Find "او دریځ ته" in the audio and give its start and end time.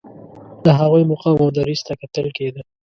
1.43-1.93